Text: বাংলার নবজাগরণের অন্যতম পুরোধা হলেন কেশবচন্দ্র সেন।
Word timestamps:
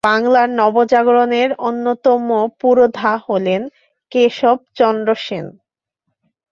বাংলার 0.03 0.49
নবজাগরণের 0.59 1.49
অন্যতম 1.59 2.27
পুরোধা 2.59 3.13
হলেন 3.27 3.61
কেশবচন্দ্র 4.11 5.09
সেন। 5.25 5.45